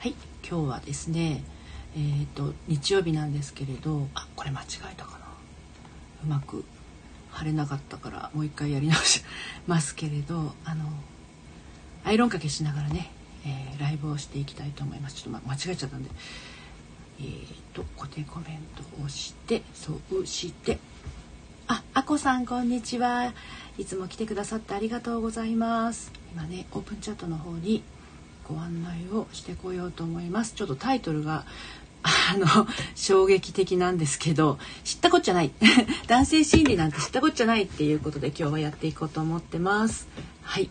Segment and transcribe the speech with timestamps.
[0.00, 0.14] はい
[0.48, 1.44] 今日はですね
[1.94, 5.26] えっ、と日曜日なんですけれどあこれ間違えたかな
[6.24, 6.64] うまく
[7.30, 9.22] 貼れなかったからもう一回やり直し
[9.66, 10.86] ますけれどあの
[12.02, 13.10] アイロンかけしながらね、
[13.44, 16.08] えーライブをしていきたいと思いますちょっと、ま、間違えちゃったんで
[17.20, 17.26] えっ、
[17.74, 18.58] と固定コメン
[18.98, 20.78] トをしてそうして
[21.68, 23.34] あ、あこさんこんにちは。
[23.76, 26.10] いつも来てくださってありがとうございます。
[26.32, 27.84] 今ね、オープンチャットの方に
[28.48, 30.54] ご案内をしてこようと思います。
[30.54, 31.44] ちょっとタイトルが
[32.02, 32.46] あの
[32.94, 35.50] 衝撃的なんですけど、知ったこっちゃない。
[36.06, 40.08] 男性心理なんて知ったこっちゃないっていうことで今日はやっていこうと思ってます。
[40.42, 40.70] はい。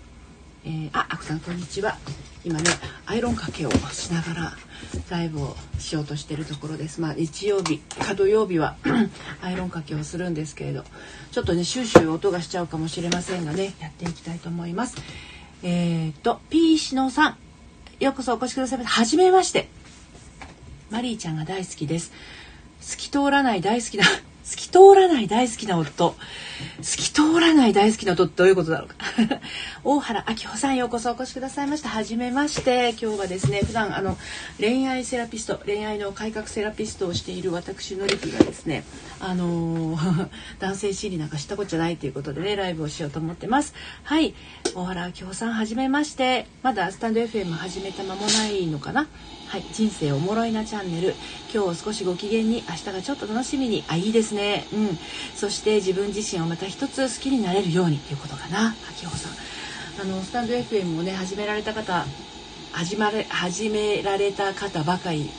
[0.66, 1.98] えー、あ、あこさんこんにちは。
[2.44, 2.70] 今ね、
[3.06, 4.58] アイロンかけをしながら
[5.10, 7.02] ライブをしようとしているところです。
[7.02, 8.78] まあ日曜日か土曜日は
[9.42, 10.84] アイロンかけをするんですけれど、
[11.32, 14.96] ちょっとねシューシュー音がしちゃうかもしれませんがね、やっていきたいと思います。
[15.64, 17.38] えっ、と P しのさん、
[18.00, 18.94] ようこそお越しくださいました。
[19.02, 19.68] はじめまして。
[20.90, 22.14] マリーちゃんが大好きです。
[22.80, 24.06] 透き通らない大好きな
[24.50, 26.16] 透き通らない大好きな夫。
[26.82, 28.96] 透き通らない大好きな夫ってどういうことだろうか。
[29.86, 31.90] 大原明穂さんようこそお越しくださいました。
[31.90, 32.96] はじめまして。
[33.00, 34.18] 今日はですね普段あの
[34.60, 38.84] 恋愛セラピスト恋愛の改革セラピストをしている私のりきがですね
[39.20, 43.76] あのー 男性心理なんかしたことじゃないということでねライブをしようと思ってます。
[44.02, 44.34] はい。
[44.74, 46.48] 大原明穂さんはじめまして。
[46.64, 49.08] まだスタンド FM 始めた間もないのかな。
[49.50, 51.16] はい、人生おもろいなチャンネル。
[51.52, 53.84] 今日少しご機嫌に明日がちょっと楽しみに。
[53.88, 54.68] あいいですね。
[54.72, 54.98] うん。
[55.36, 57.98] そして自分自身をまた一つ好きになれるように。
[57.98, 58.76] っていうことかな。
[58.92, 59.32] 秋穂さん。
[60.02, 62.06] あのスタンド FM をね始められた方
[62.72, 65.30] 始まれ始められた方ばかり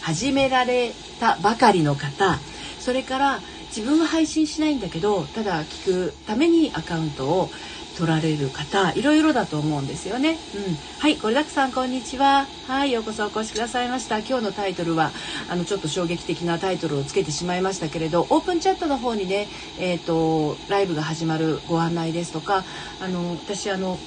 [0.00, 2.38] 始められたばかりの方
[2.80, 7.50] それから自分は配信しないんだけどただ聞くためにアカウントを
[7.98, 10.38] 取られる方いろいろだと思うんですよね。
[10.54, 12.46] うん、はい、これだくさんこんにちは。
[12.62, 14.20] はい、ようこそお越しくださいました。
[14.20, 15.12] 今日のタイトルは
[15.48, 22.64] あのちょっと衝撃的なタイトルをつけてしまいましたけれど、オープンチャットの方にね、えっ、とライブが始まるご案内ですとか、
[23.00, 23.98] あの私あの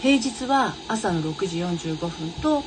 [0.00, 2.64] 平日は朝の6時45分と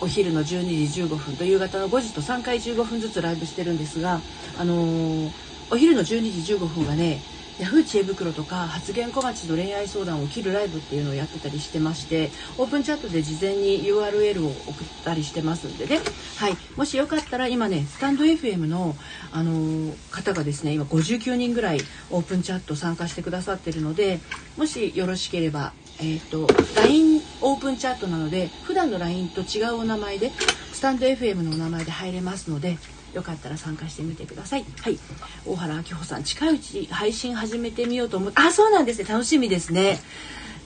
[0.00, 4.22] お昼の12時15分と夕方の5時と3回15分ずつライブしてるんですが、
[4.56, 5.30] あのー
[5.68, 7.24] お昼の12時15分はね
[7.58, 16.00] ヤフー知恵袋とか発言小町の恋愛相談を切るライブっていうのをやってたりしてましてオープンチャットで事前に URL を送ったりしてますんでね、
[16.36, 18.94] はい、もしよかったら今ねスタンド FM の、
[19.32, 21.80] あのー方がですね今59人ぐらい
[22.10, 24.20] オープンチャット参加してくださってるので
[24.56, 26.46] もしよろしければえっ、と
[26.76, 30.30] LINE オープンチャットなので普段の LINE と違うお名前で
[30.72, 32.78] スタンド FM のお名前で入れますので
[33.16, 34.64] よかったら参加してみてください。
[34.82, 34.98] はい。
[35.46, 39.08] 大原明穂さん、近いうち配信始めてみようと思って、あ、そうなんですね。
[39.08, 39.98] 楽しみですね。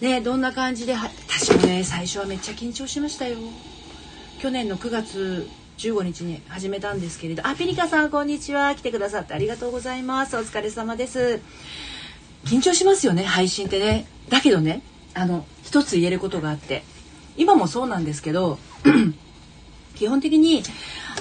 [0.00, 3.38] ね、どんな感じで、私もね、最初はめっちゃ緊張しましたよ。
[4.40, 8.74] 去年の9月15日に始めたんですけれど、あ、ピリカさん、こんにちは。
[8.74, 10.36] 来てくださってありがとうございます。
[10.36, 11.40] お疲れ様です。
[12.46, 14.06] 緊張しますよね、配信ってね。
[14.28, 14.82] だけどね、
[15.14, 16.82] あの、一つ言えることがあって、
[17.36, 18.58] 今もそうなんですけど、
[19.94, 20.62] 基本的に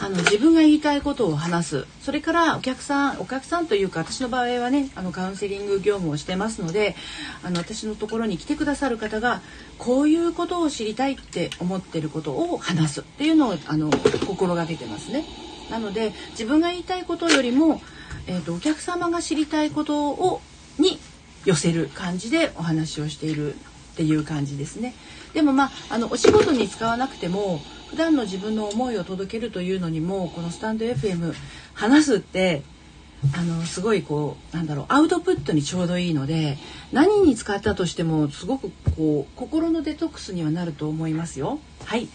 [0.02, 1.88] あの自分が言いたいことを話す。
[2.02, 6.96] それからお客さんお客さんというか私の場合はねあのカウンセリング業務をしてますので
[7.44, 9.42] あの私のところに来てくださる方が
[9.78, 13.02] こういうことを知りたいって思ってることを話す。
[13.02, 13.90] っていうのをあの
[14.26, 15.26] 心がけてますね。
[15.70, 17.82] なので自分が言いたいことよりも、
[18.28, 20.42] えー、とお客様が知りたいことを
[20.80, 20.98] に
[21.46, 23.56] 寄せる感じでお話をしている。
[24.00, 24.94] っていう感じですね。
[25.34, 31.34] でもまああのお仕事に使わなくても普段の自分の思いを届けるというのにもこのスタンド FM
[31.74, 32.64] 話すって
[33.38, 36.58] あのすごいこうなんだろうアウトプットにちょうどいいので
[36.94, 41.60] 何に使ったとしてもすごくこう心のデトックスにはなると思いますよ。
[41.84, 42.08] はい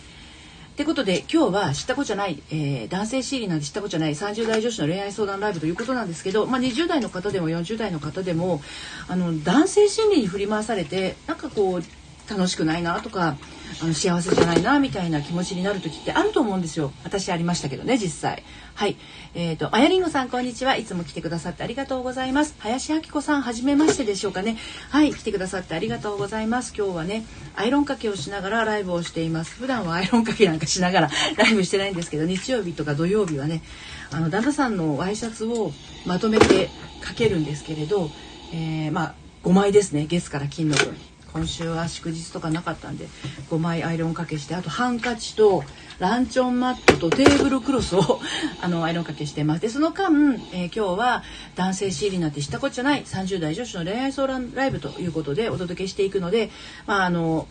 [0.74, 8.60] ってことで今日は知ったことじゃない、えー男性心理なんて知ったことじゃない30代女子の恋愛相談ライブということなんですけど、まあ、20代の方でも40代の方でも
[9.06, 11.82] あの男性心理に振り回されてなんかこう
[12.28, 13.36] 楽しくないなとか
[13.82, 16.92] あの幸せじゃないなみたいな気持ちになる時ってあると思うんですよ。
[17.02, 18.42] 私ありましたけどね実際。
[18.74, 18.96] はい。
[19.34, 20.76] えー、とあやりんごさんこんにちは。
[20.76, 22.54] いつも来てくださってありがとうございます。
[22.58, 24.56] 林明子さんはじめましてでしょうかね。
[24.90, 26.74] はい来てくださってありがとうございます。
[26.76, 27.24] 今日はね
[27.56, 29.56] アイロンかけをしながらライブをしています。
[29.56, 33.62] 普段はアイロンかけなんかしながらライブしてないんですけど日曜日とか土曜日はね
[34.10, 35.72] あの旦那さんのワイシャツを
[36.06, 36.68] まとめて
[37.02, 38.10] かけるんですけれど、
[38.52, 40.06] えーまあ5枚ですね。
[40.06, 40.96] 月から金の分。
[41.34, 43.08] 今週は祝日とかなかったんで
[43.50, 45.64] 5枚アイロンかけしてあとハンカチと
[45.98, 48.20] ランチョンマットとテーブルクロスを
[48.62, 49.60] あのアイロンかけしてます。
[49.60, 50.12] でその間、
[50.52, 51.24] えー今日は
[51.56, 56.50] 男性心理なんて知ったことじゃない30代女子の恋愛相談ライブということでお届けしていくので
[56.86, 57.48] まああの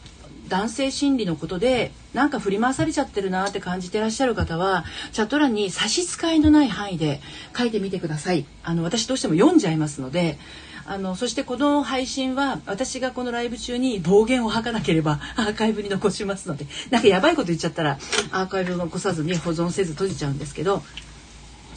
[0.48, 7.22] 男性心理のことでなんか振り回されちゃってるなって感じてらっしゃる方はチャット欄に差し支えのない範囲で
[7.58, 8.46] 書いてみてください。
[8.64, 10.38] あの私どうしても読んじゃいますので
[10.86, 17.98] あのそしてこの配信は私がこのライブ中に暴言を吐かなければアーカイブに残しますのでなんかやばいこと言っちゃったら
[18.32, 20.84] アーカイブを残さずに保存せず閉じちゃうんですけど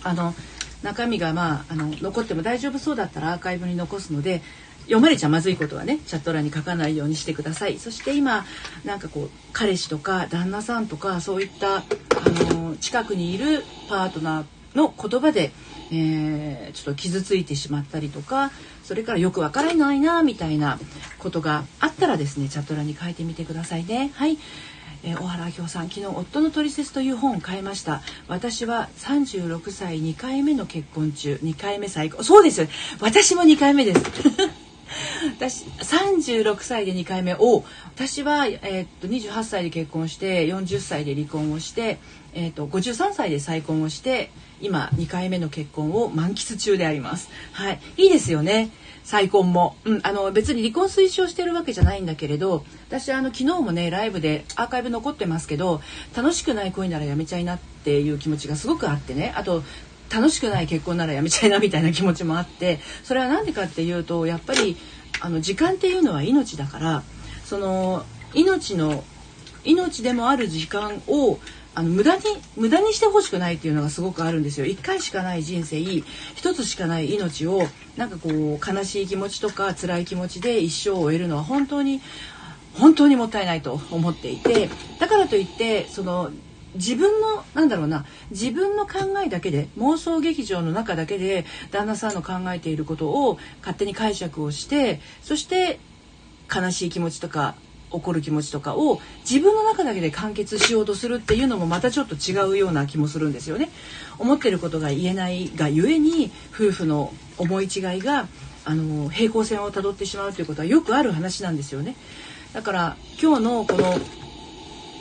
[0.02, 0.34] あの
[0.82, 4.42] 中身がまああの残っても大丈夫そうだったらアーカイブに残すので
[4.86, 7.78] 読まれちゃまずいことはねチャット欄に書かないようにしてください。
[7.78, 8.44] そして今
[8.84, 11.82] なんかこう彼氏とか旦那さんとかそういったあ
[12.52, 15.50] の近くにいるパートナーの言葉で、
[15.90, 18.52] えー、ちょっと傷ついてしまったりとか
[18.86, 20.78] それからよくわからないなみたいな
[21.18, 24.12] ことがあったらですねチャット欄に書いてみてくださいね。
[24.14, 24.38] はい。
[25.02, 28.00] えー、小原明夫さん昨日夫のトリセツという本を買いました。
[28.28, 31.40] 私は36歳2回目の結婚中。
[31.42, 32.22] 2回目最高。
[32.22, 32.68] そうです
[33.00, 34.00] 私も2回目です。
[35.36, 37.34] 私36歳で2回目。
[37.34, 37.64] を
[37.96, 41.98] 私は、えー、っと28歳で結婚して40歳で離婚をして、
[42.34, 44.30] えー、っと53歳で再婚をして
[44.60, 47.30] 今2回目の結婚を満喫中であります。
[47.52, 48.70] はい、いいですよね。
[49.06, 55.80] 再婚も、うん、あの別に離婚推奨してるわけじゃないんだけれど私あの昨日もねライブでアーカイブ残ってますけど
[56.16, 59.62] 楽しくない恋ならやめちゃいなっていう気持ちがすごくあってねあと
[60.12, 64.76] 楽しくない結婚ならやめちゃいなみたいな気持ちもあってそれは何でかっていうとやっぱり
[65.20, 67.04] あの時間っていうのは命だから
[67.44, 68.04] その
[68.34, 69.04] 命の
[69.64, 71.38] 命でもある時間を
[71.76, 72.22] あの無駄に
[72.56, 74.64] 無駄にしてほしくないっていうのがすごくあるんですよ。
[74.64, 77.68] 一回しかない人生一つしかない命を
[77.98, 82.00] なんかこう悲しい気持ちとか辛い気持ちで一生を終えるのは本当に
[82.78, 86.30] 本当にもったいないと思っていてだからといってその
[86.76, 95.78] 自分のなんだろうな自分の考えだけで妄想劇場の中だけで旦那さんの考えていることを勝手に解釈をしてそして
[96.54, 97.54] 悲しい気持ちとか
[97.90, 103.70] 怒る気持ちとかを自分の中だけで完結しようとするっていうのもまたちょっと違うような気もするんですよね。
[104.18, 108.28] 思ってることが言えないがゆえに夫婦の思い違いが
[108.64, 111.96] あの平行線をたどってしまうということはよくある話なんですよね。
[112.52, 113.98] だから今日のこの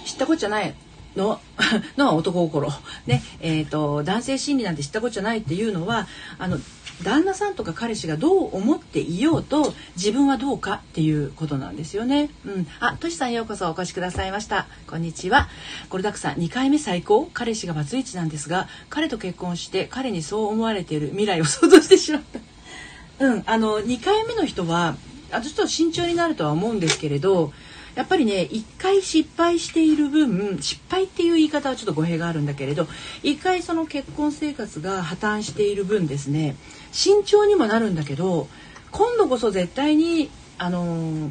[0.06, 0.76] 知ったこっちゃない
[1.16, 1.40] の
[1.98, 2.72] のは男心
[3.08, 6.60] ねえーと、男性心理なんて知ったことじゃないっていうのはあの
[7.04, 12.30] 旦那さんとか彼氏がどう思っていようと自分はどうかっていうことなんですよね。
[12.46, 14.68] うん、あ、としさんようこそお越しくださいました。
[14.88, 15.50] こんにちは。
[15.90, 17.30] これだくさん2回目最高？
[17.34, 22.22] 彼氏がバツイチなんですが彼と結婚して彼にそう思われている未来を想像してしまっ
[23.20, 23.26] た。
[23.26, 24.96] うん、あの2回目の人は
[25.32, 27.52] あとちょっと慎重になるとは思うんですけれど
[27.96, 32.88] やっぱりね一回失敗している分失敗っていう言い方はちょっと語弊があるんだけれど
[33.24, 36.56] 一回その結婚生活が破綻している分ですね
[36.96, 38.48] 慎重にもなるんだけど
[38.92, 41.28] 今度こそ絶対にあのー、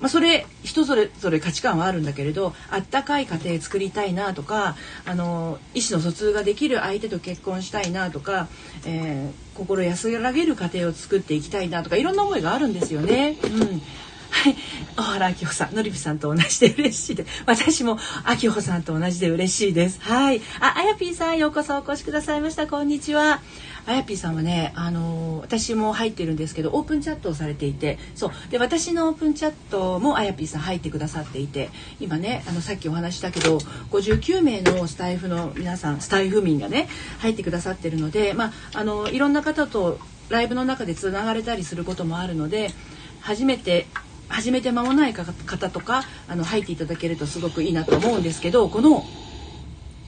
[0.00, 4.74] まあ、それ人それぞれ価値観はあるんだけれどあったかい家庭作りたいなとか
[5.06, 8.48] あの意思の疎通ができる相手と結婚したいなとか、
[8.84, 13.38] えー、心安らげる家庭を作っていきたいなとかいろんな思いがあるんですよね。
[13.44, 13.82] うん
[14.30, 14.56] はい、
[14.96, 17.26] 小原明穂さん、のりぴさんと同じで嬉しいで。
[17.46, 20.00] 私も明穂さんと同じで嬉しいです。
[20.00, 22.66] はい、あ、あやぴーさん、ようこそお越しくださいました。
[22.66, 23.40] こんにちは。
[23.86, 33.58] あやぴーさんはね、あのー、私も入ってるんですけど、オープンチャットをされていて、そう、で、私のオープンチャットもあやぴーさん入ってくださっていて、今ね、あの、さっきお話したけど、
[33.90, 36.88] 59名のスタイフの皆さん、スタイフ民がね、
[37.20, 39.98] 入ってくださってるので、まあ、あの、いろんな方と
[40.28, 42.70] ライブの中でつながれたりすることもあるので、
[43.20, 43.86] 初めて
[44.28, 45.32] 始めて間もない方
[45.70, 49.04] とかあの入っていただけるとすごくいいなと思うんですけどこの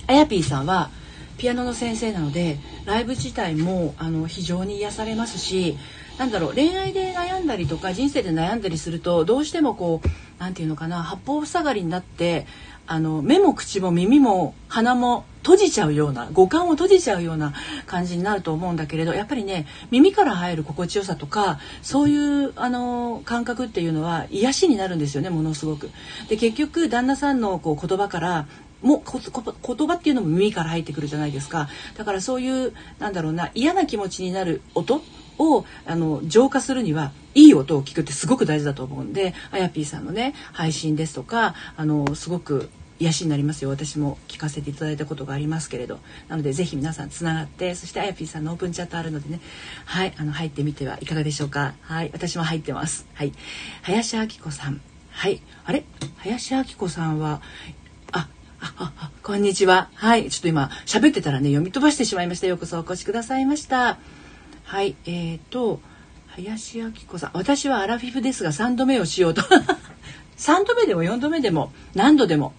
[0.06, 0.90] あやぴーさんは
[1.38, 5.78] ピアノの先生なのでライブ自体もあの非常に癒されますし
[6.18, 10.08] なんだろう恋愛で悩んだりとか人生で悩んだりするとどうしてもこう
[10.38, 12.46] 何て言うのかな八方塞がりになって
[12.92, 17.54] あの目も口も耳も鼻も閉じちゃうような五感を閉じちゃうような
[17.86, 25.88] 感じになると思うんだけれどやっぱりね耳から入る心地よさとかそういうあの感覚っていうのは癒しになるんですよねものすごく。
[26.28, 28.48] で結局旦那さんのこう言葉から
[28.82, 35.00] も言葉っていうのも耳から入ってくるじゃないですかだからそういうなんだろうな嫌な気持ちになる音
[35.38, 42.68] をあの浄化するにはいい音を聞くってすごく大事だと思うんであやぴーさんのね配信ですとかあのすごく
[43.00, 43.70] 癒しになりますよ。
[43.70, 46.00] 私も聞かせていただいたことがありますけれど。
[46.28, 49.40] なのでぜひ皆さんつながってそしてあやぴーさんのオープンチャットあるのでね。
[49.86, 51.74] はいあの入ってみてはいかがでしょうか。
[51.80, 53.06] はい私も入ってます。
[53.14, 53.32] はい。
[53.82, 54.80] 林明子さん。
[55.10, 55.40] はい。
[55.64, 55.84] あれ？
[56.18, 57.40] 林明子さんは
[58.12, 58.28] あ
[58.60, 59.88] ああこんにちは。
[59.94, 60.28] はい。
[60.28, 62.48] ちょっと今喋ってたらね読み飛ばしてしまいました。
[62.48, 63.98] ようこそお越しくださいました。
[64.64, 64.94] はい。
[65.06, 65.80] えーと
[66.26, 67.30] 林明子さん。
[67.32, 69.40] 私はアラフィフですが3度目をしようと。
[70.36, 72.52] 3度目でも4度目でも何度でも。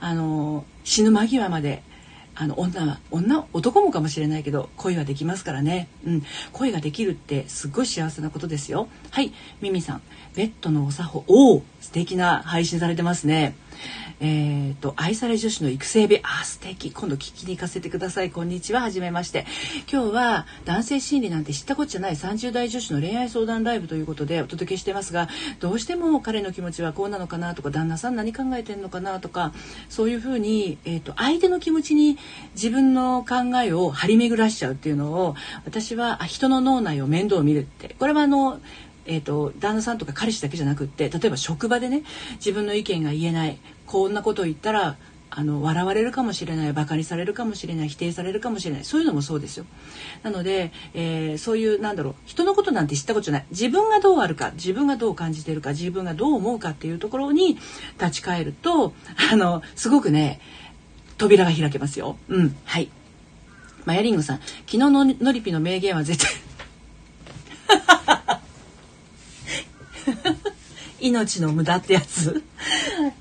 [0.00, 1.82] あの死ぬ間際まで
[2.34, 8.88] あの女は女男もかもしれないけど恋はできますからね、うん、恋ができるってすっごい幸せなことですよ。
[9.10, 10.02] はいミミさん。
[10.34, 11.24] ベッドのお作法。
[11.26, 13.54] おお素敵な配信されてますね。
[14.22, 16.90] えーと、愛され女子の育成部あ素敵。
[16.90, 18.30] 今度聞きに行かせてください。
[18.30, 18.82] こんにちは。
[18.82, 19.46] はじめまして。
[19.90, 22.14] 今日は男性心理なんて知ったこっちゃない。
[22.14, 29.54] 30代女子の恋愛相談ライブということでお届けしてますがどうしても彼の気持ちはこうなのかなとか旦那さん何考えてんのかなとか
[29.88, 32.18] そういうふうに、えーと、相手の気持ちに
[32.54, 35.34] 自分の考えを張り巡らしちゃうっていうのを
[35.64, 37.96] 私は人の脳内を面倒を見るって。
[37.98, 38.60] これはあの
[39.12, 42.04] えーと、旦那さんとか彼氏だけじゃなくって例えば職場でね
[42.36, 44.96] 自分の意見が言えないこんなこと言ったら
[45.30, 49.64] あの笑われるかもしれないバカにされるかもしれない否定されるかもしれないそういうのもそうですよ。
[50.22, 53.46] なので、えー、そういうなんだろう人のことなんて知ったことない。
[53.50, 57.58] 自分がどうあるか自分がどう感じてるか自分がどう思うかっていうところに
[58.00, 58.92] 立ち返ると
[59.32, 60.40] あのすごくね
[61.16, 62.16] 扉が開けますよ。
[62.28, 62.88] うんはい。
[63.84, 66.49] マヤリングさん昨日ののりぴの名言は絶対
[71.00, 72.42] 命の無駄ってやつ。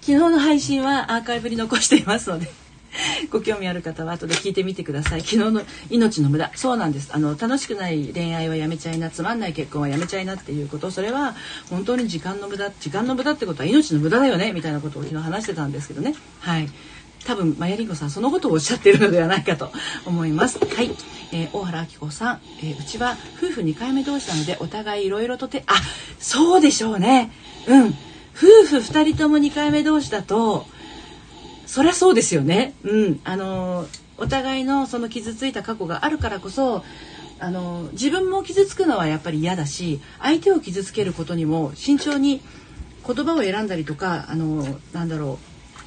[0.02, 2.50] 昨日の配信はアーカイブに残していますので
[3.30, 5.22] ご興味ある方は後で聞いてみてください。
[5.22, 6.52] 昨日の命の無駄。
[6.56, 7.12] そうなんです。
[7.14, 10.92] あの楽しくない恋愛はやめちゃいなつまんない結婚はやめちゃいなっていうこと。
[10.92, 11.36] それは
[11.70, 16.16] 本当に時間の無駄時間の無駄ってことは命の無駄だよねみたいなことを昨日話してたんですけどね。
[16.40, 16.70] はい。
[17.26, 19.72] 多分マヤリンゴさんそのことをおっしゃっているのではないかと
[20.06, 20.58] 思います。
[20.60, 20.92] はい、
[21.32, 25.74] えー、大原明子さん、えー、うちは夫婦2回目同士なのでお互いいろいろとてあ
[26.18, 27.32] そうでしょうね。
[27.70, 27.88] うん。
[28.36, 30.66] 夫婦2人とも2回目同士だと
[31.66, 32.74] そりゃそうですよね。
[32.84, 33.20] うん。
[33.24, 33.86] あの
[34.18, 36.84] お互いのその傷ついた過去があるからこそ
[37.40, 42.42] あの自分も傷つくのはやっぱり嫌だし相手を傷つけることにも慎重に
[43.06, 45.40] 言葉を選んだりとかあのなんだろ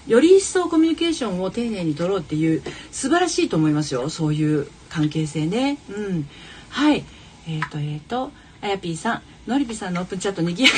[0.08, 4.08] うより一層コミュニケーションを丁寧に取ろうっていう素晴らしいと思いますよ。
[4.08, 5.78] そういう関係性ね。
[5.88, 6.28] うん、
[6.70, 7.04] はい。
[7.46, 10.76] えっ、ー、とえっ、ー、とあやぴーさんのりぴさんのオープンチャットにぎやか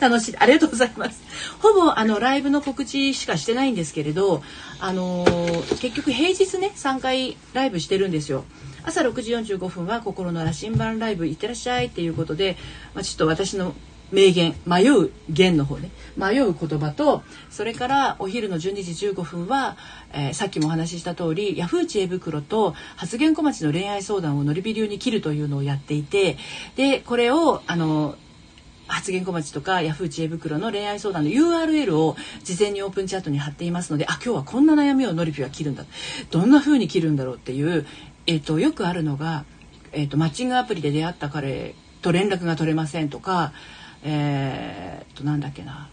[0.00, 0.36] 楽しい。
[0.36, 1.22] ありがとうございます。
[1.60, 4.42] ほぼあのライブの告知しかしてないんですけれど
[4.80, 8.44] あのー、結局平日ね3回ライブしてるんですよ。
[8.84, 12.56] 朝6時45分は心の羅針盤ライブ行ってらっしゃいっていうことで、
[12.94, 13.74] まあ、ちょっと私の
[14.12, 15.90] 名言迷う言の方ね。
[16.16, 19.76] 迷う言葉とそれからお昼の12時15分は、
[20.12, 26.36] えー、さっきもお話しした通りヤフー知恵袋と発言小町の恋愛相談をのりび流に切るというのをやっていて
[26.76, 28.16] でこれをあの
[28.86, 35.84] 発言小町とかヤフー知恵袋の恋愛相談の URL を事前にオープンチャットに貼っていますのであ今日はこんな悩みをのりぴは切るんだ
[36.30, 37.86] どんな風に切るんだろうっていう、
[38.26, 39.44] えーと、よくあるのが、
[39.92, 43.52] えーと、マッチングアプリで出会った彼と連絡が取れませんとか
[44.04, 45.88] えー、となんだっけな。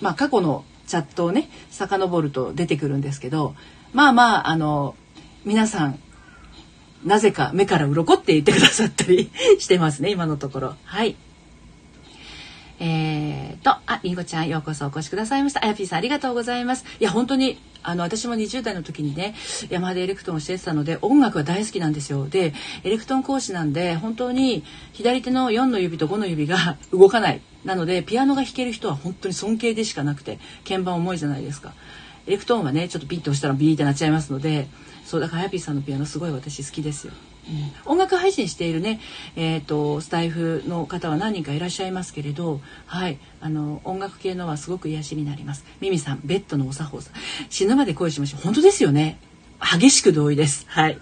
[0.00, 3.54] まあ過去のチャットをね遡ると出てくるんですけど
[3.92, 4.94] まあまああの
[5.44, 5.98] 皆さん
[7.04, 10.74] なぜか目から鱗って言ってくださったりしてますね今のところ。
[10.84, 11.16] はい。
[12.80, 15.64] えー、と、あ、りんごちゃん、ようこそお越しくださいました。
[15.64, 16.84] あやぴーさん、ありがとうございます。
[17.00, 19.34] いや、本当に、あの、私も20代の時にね、
[19.68, 22.28] 山でエレクトーンをしてたので、音楽は大好きなんですよ。
[22.28, 22.54] で、
[22.84, 27.40] エレクトーン講師なんで、本当に、左手の4の指と5の指が動かない。
[27.64, 31.74] なので、ピアノが弾ける人は本当に尊敬でしかなくて、鍵盤重いじゃないですか。
[32.28, 34.68] エレクトーンはね、ちょっとピッと押したらビーってなっちゃいますので、
[35.04, 37.12] そう、だからあやぴーさんのピアノすごい私好きですよ。
[37.86, 39.00] 音楽配信しているね、
[39.36, 45.64] えーと、スタイフの方は何人かいらっしゃいますけれど、はい、あの音楽系のはすごく癒しになります。
[45.80, 47.14] ミミさん、ベッドのお作法さん、
[47.48, 48.40] 死ぬまで恋しましょう。
[48.42, 49.18] 本当ですよね。
[49.60, 50.66] 激しく同意です。
[50.68, 50.98] はい。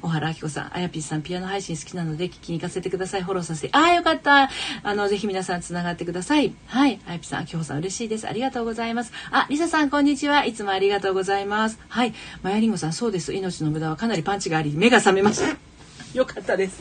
[0.00, 3.22] 小原明子さん、あやぴーさん、ピアノ配信好きなので聞きに行かせてください。
[3.22, 3.76] フォローさせて。
[3.76, 4.48] ああ、よかった。
[4.82, 6.54] あの、ぜひ皆さんつながってください。
[6.66, 6.98] はい。
[7.06, 8.26] あやぴさん、あきほさん、嬉しいです。
[8.26, 9.12] ありがとうございます。
[9.30, 10.46] あ、りささん、こんにちは。
[10.46, 11.78] いつもありがとうございます。
[11.88, 12.14] はい。
[12.42, 13.34] まやりんごさん、そうです。
[13.34, 15.69] 命の無駄はかなりパンチがあり、目が覚めました。
[16.14, 16.80] よかったです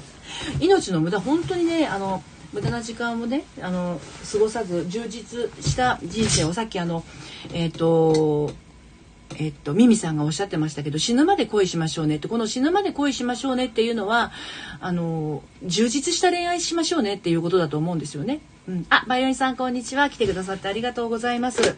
[0.59, 3.99] 命の無駄本当にねあの無駄な時間をねあの
[4.31, 7.03] 過ごさず充実した人生をさっきあの
[7.53, 8.51] えっ、ー、と
[9.37, 14.31] えっと、ミミさんがおっしゃってましたけど死ぬまで恋しましょうねってこの死ぬまで恋しましょうねっていうのは
[14.79, 18.41] あの充実した恋愛しましょうねっていうことだと思うんですよね。
[18.67, 21.77] うん、あバイオリンさんこんにちは来てくださってありがとうございます。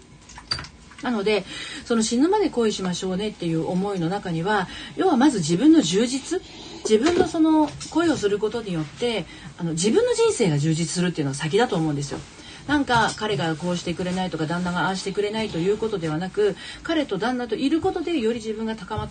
[1.03, 1.43] なので
[1.85, 6.41] その死ぬまで恋しましょうねっていう思いの中には要はまず自分の充実
[6.83, 9.25] 自分のその恋をすることによって
[9.57, 12.19] あの自分の人生が充実するっていうのは先だと思うんですよ。
[12.67, 19.09] なんか彼がこうしてくれないとか旦那がああしてくれないということではなく彼と旦那といることでより自分が高まっ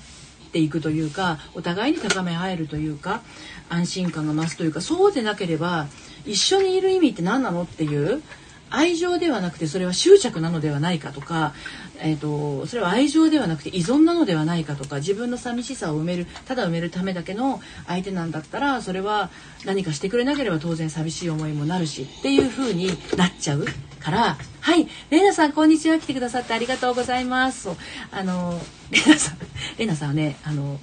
[0.53, 3.23] ていくというかお互いに高め合えるというか
[3.69, 5.89] 安心感が増すというかそうでなければ
[6.25, 8.23] 一緒にいる意味って何なのっていう
[8.71, 11.55] 愛情ではなくてそれは執着なのではないかとか、
[11.99, 19.31] えーと、それは愛情ではなくて依存なのではないかとか自分の寂しさを埋めるただ埋めるためだけの相手なんだったらそれは
[19.65, 23.65] 何かしてくれなければ当然寂しい思いもなるしっていう風になっちゃう
[24.01, 25.99] からはいレイナさんこんにちは。
[25.99, 27.69] 来てくださってありがとうございます。
[28.11, 28.61] あの
[28.91, 29.39] レイナさん
[29.79, 30.79] レイナさんはねあの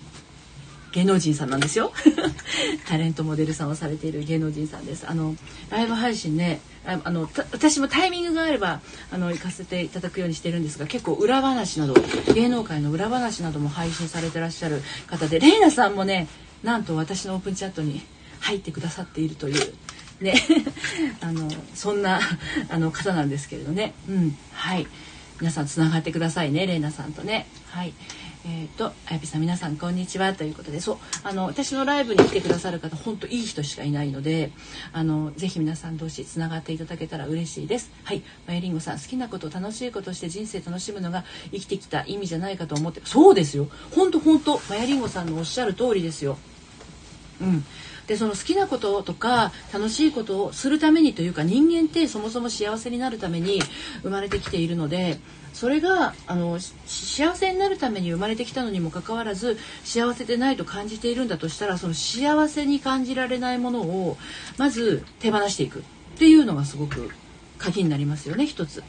[0.98, 1.94] 芸能人さんなんですよ。
[2.90, 5.08] タレントモデルさんをされている芸能人さんです。
[5.08, 5.36] あの
[5.70, 11.94] ライブ配信ねあの私もタイミングがあればあの行かせていただくようにしてるんですが結構裏話など
[12.34, 16.28] 芸能界の裏話なども配信されてらっしゃる方でレイナさんもね
[16.64, 18.02] なんと私のオープンチャットに
[18.40, 19.74] 入ってくださっているという
[20.20, 20.34] ね。
[21.22, 22.20] あのそんな
[22.70, 23.94] あの方なんですけれどね。
[24.10, 24.36] うん。
[24.52, 24.88] はい。
[25.40, 27.46] 皆さんつながってくださいねレイナさんとね。
[27.70, 27.94] はい。
[28.50, 34.54] えっ、ー、と、あやぴさん皆さんこんにちはということで、そう、あの、私のライブに来てくださる方、本当いい人しかいないので、
[34.94, 37.92] あの、ぜひ皆さん同士つながっていただけたら嬉しいです。
[38.06, 43.68] はい、まゆりんごさん、好きなこと、楽しいことして人生楽しむのが生きてきた意味じゃないかと思って、そうですよ。
[43.94, 46.38] 本当本当まやりんごさんのおっしゃる通りですよ。
[47.42, 47.66] うん。
[48.08, 53.62] でその好きなこととか楽しいことをするためにというか人間ってそもそも幸せになるために
[54.02, 55.20] 生まれてきているので
[55.58, 64.18] それがあの幸せになるために生まれてきたのにもかかわらず幸せでないと感じているんだとしたらその幸せに感じられないものを
[64.60, 65.82] まず手放していくっ
[66.20, 67.10] ていうのがすごく
[67.58, 68.84] 鍵になりますよね一つ。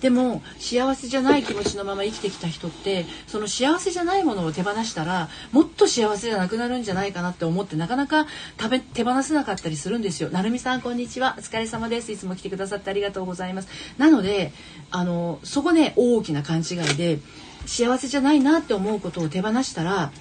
[0.00, 8.26] でも幸せじゃない気持ちのまま生きてきた人ってその幸せじゃないものを手放したらもっと幸せじゃなくなるんじゃないかなって思ってなかなか
[8.58, 10.30] 食べ手放せなかったりするんですよ。
[10.30, 13.68] なるさんこんにちはお疲れ様ですいつも来てくださってありがとうございます。
[13.98, 14.52] なので
[14.90, 17.18] あのそこね大きな勘違いで
[17.66, 20.12] 幸せじゃないなって思うことを手放したら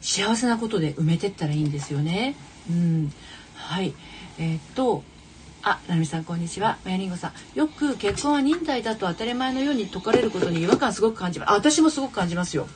[0.00, 2.36] 幸せなことで埋めてったらいいんですよね。
[2.70, 3.12] うん、
[3.54, 3.94] はい
[4.38, 5.02] えー、っと
[5.62, 6.78] あ、なるみさんこんにちは。
[6.86, 7.58] まやりんごさん。
[7.58, 11.50] よく結婚は忍耐だと当たり前のように説かれることに違和感すごく感じます。
[11.50, 12.66] あ、私もすごく感じますよ。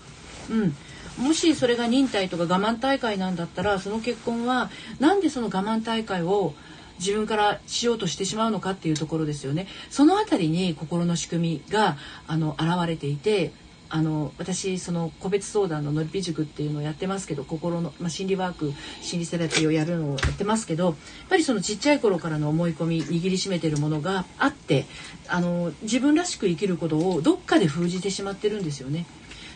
[0.50, 0.76] うん。
[1.24, 6.52] もしそれが忍耐とか我慢大会なんだったら、その結婚はなんでその我慢大会を
[6.98, 9.66] 自分からしようとしてしまうのかっていうところですよね。
[9.88, 13.52] そのあたりに心の仕組みがあの現れていて、
[13.94, 20.94] あの私その個別相談ののりぴ塾っていうのをやってますけど心の、まあ、心理ワーク心理セラピーをやるのをやってますけどやっ
[21.28, 24.86] ぱりそのちっちゃい頃からの思い込み握りしめてるものがあって
[25.28, 29.06] あの自分らしく生きることをどっかで封じてしまってるんですよね。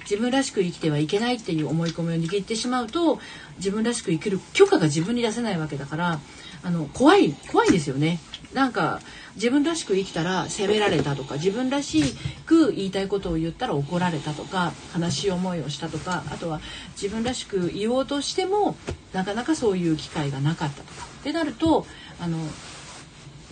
[0.03, 3.19] 自分らしく生きてはいけないっていう思い込みを握ってしまうと
[3.57, 6.21] 自分らしく生きる許可が自分に出せないわけだから
[6.63, 8.21] あの怖い怖いですよね。
[8.55, 9.01] なんか
[9.39, 12.03] 自分らしく生きたら責められたとか自分らし
[12.45, 16.61] く言いたいことを言ったら怒られたとか悲しい思いをしたとかあとは
[17.01, 18.77] 自分らしく言おうとしても
[19.13, 21.87] なかなかそういう機会がなかったとかってなると
[22.21, 22.37] あの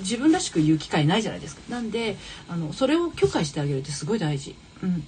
[0.00, 1.62] 自分らしく言う機会ないじゃないですか。
[1.70, 2.16] なんで
[2.48, 4.54] あのそれを許可してあげるってすごい大事。
[4.82, 5.06] うん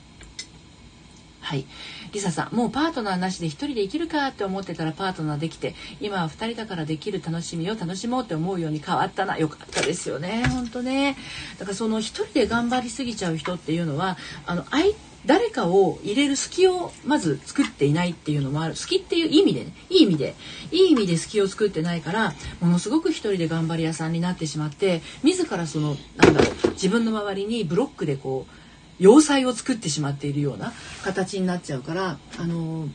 [1.49, 1.65] はい。
[2.13, 9.39] リサさん、もうパートナーなしで一人で生きるかって思ってたらパートナーできて、今は二人だからできる楽しみを楽しもうって思うように変わったな。
[9.39, 10.47] よかったですよね。
[10.47, 11.17] 本当ね。
[11.59, 20.37] だからその一人で頑張りすぎちゃう人っていうのは、あの、相誰かを入れる隙をまず作っていないっていうのもある隙っていう意味でねいい意味で
[20.71, 28.68] いい意味で隙を作ってないからものすごく一人で頑張り屋さんになってしまって自らそのなんだろう自分の周りにブロックでこう
[28.99, 30.73] 要塞を作ってしまっているような
[31.05, 32.89] 形になっちゃうからあの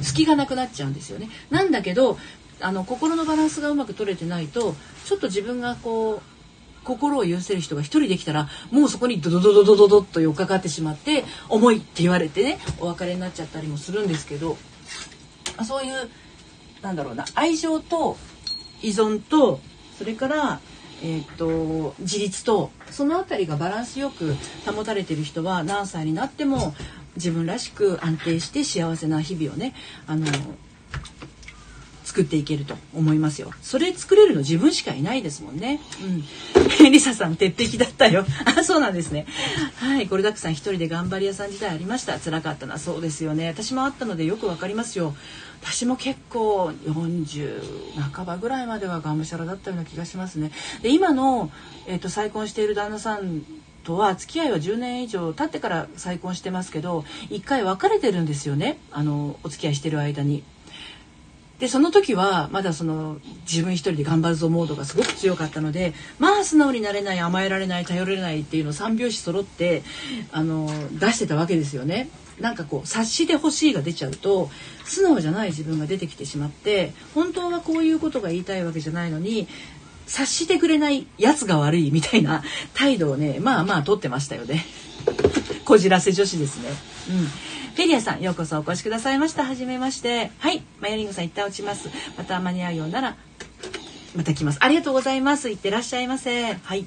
[0.00, 1.28] 隙がなくなっちゃうんですよね。
[1.50, 2.18] なんだけど
[2.60, 14.56] あの心のバランスがうまく取れてないとちょっと自分がこう心を許せる人が一人できたらもうそこにドドドドドドドッと寄っかかってしまって重いって言われてねお別れになっちゃったりもするんですけど
[15.66, 16.10] そういう
[16.82, 18.16] なんだろうな愛情と
[18.82, 19.60] 依存と
[19.98, 20.60] それから
[21.02, 24.34] えーと、自立とその辺りがバランスよく
[24.66, 26.74] 保たれてる人は何歳になっても
[27.16, 29.74] 自分らしく安定して幸せな日々をね
[30.06, 30.26] あの
[32.04, 33.50] 作っていけると思いますよ。
[33.60, 35.80] それ作れるの自分しかいないですもんね。
[36.00, 36.92] うん。
[36.92, 38.24] リサさん、鉄壁だったよ。
[38.44, 39.26] あ、そうなんですね。
[39.76, 40.06] はい。
[40.06, 42.20] ゴルダックさん、一人で頑張り屋さん時代ありました。
[42.20, 42.78] 辛かったな。
[42.78, 43.48] そうですよね。
[43.48, 45.16] 私もあったのでよくわかりますよ。
[45.64, 50.52] 私も結構40半ばぐらいまではがむしゃらだったような気がしますね。
[50.82, 51.50] で今の、
[51.86, 53.42] えーと、再婚している旦那さん
[53.82, 57.00] とは付き合いは10年以上経ってから再婚してますけど
[57.30, 60.44] 1回別れてるんですよねあのお付き合いしてる間に。
[61.58, 63.18] でその時はまだその
[63.50, 69.82] 自分一人で頑張るぞモードがすごく強かったのでまあ素直になれない甘えられない頼れないっていうのを3拍子揃って
[70.32, 72.08] あの出してたわけですよね。
[72.40, 74.50] なんかこう察してほしいが出ちゃうと
[74.84, 79.46] 素直じゃない自分が出てきてしまって本当はこういうことが言いたいわけじゃないのに
[80.06, 82.42] 察してくれないやつが悪いみたいな
[82.74, 84.64] 態度をねまあまあ取ってましたよね。
[85.64, 86.68] こじらせ女子ですね。
[87.10, 87.26] うん。
[87.74, 89.44] フェリアさんようこそお越しくださいました。
[89.44, 90.30] はじめまして。
[90.38, 90.62] はい。
[90.80, 91.88] マヤリングさん一旦落ちます。
[92.16, 93.16] また間に合うようなら
[94.14, 94.58] また来ます。
[94.60, 95.48] ありがとうございます。
[95.50, 96.54] いってらっしゃいませ。
[96.54, 96.86] はい。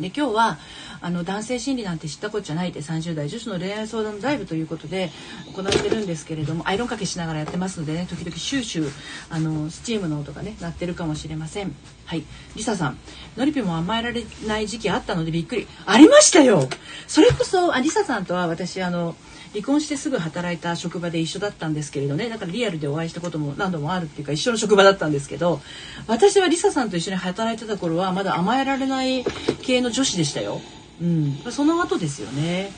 [0.00, 0.58] で今日は
[1.04, 5.10] あの男性心理なんて知ったことじゃないで30代女子の恋愛相談ライブということで
[5.54, 8.90] 行われてるんですけれどもアイロンかけしながらやってますのでね時々シューシュー
[9.28, 11.74] あのスチームの音がね鳴ってるかもしれません。
[12.06, 12.24] はい。
[12.56, 12.98] リサさん
[13.36, 15.68] のりぴも甘えられない時期あったのでびっくり。
[15.84, 16.70] ありましたよ！
[17.06, 19.14] それこそあリサさんとは私あの
[19.52, 22.30] 離婚してすぐ働いた職場で一緒だったんですけれどね。
[22.30, 25.60] だからリアルでお会いしたことも何度もあるっていうか一緒の職場だったんですけど
[26.06, 29.22] 私はリサさんと一緒に働いてた頃はまだ甘えられない
[29.62, 30.62] 系の女子でしたよ。
[31.04, 32.72] うん、その後ですよね。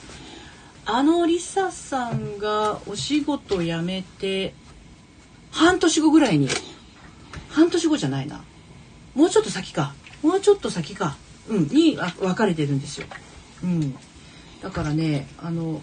[0.84, 4.54] あのリサさんがお仕事辞めて
[5.50, 6.48] 半年後ぐらいに
[7.48, 8.44] 半年後じゃないな。
[9.14, 9.94] もうちょっと先か。
[10.22, 11.16] もうちょっと先か、
[11.48, 13.06] うん、に別れてるんですよ。
[13.62, 13.96] うん、
[14.60, 15.80] だからねあの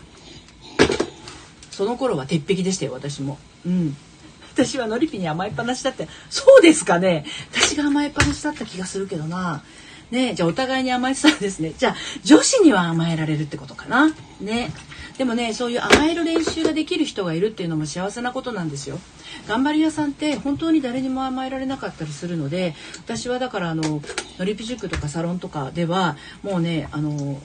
[1.72, 3.38] その頃は鉄壁でしたよ私も。
[3.66, 3.96] うん。
[4.54, 7.26] 私はのりぴに甘えっぱなしだってそうですかね。
[7.52, 9.64] 私が甘えっぱなしだった気がするけどな。
[10.14, 11.74] ねじゃあお互いに甘えてたんですね。
[11.78, 14.14] じゃあ女子には甘えられるってことかな。
[14.40, 14.72] ね。
[15.18, 19.00] でもねそういう甘える練習ができる人がいるっていうのも幸せなことなんですよ。
[19.48, 24.02] 頑張り屋さんって本当に誰にも甘えられなかったりするので私はだからあの
[24.40, 27.42] のりぴ塾とかサロンとかではもうねあの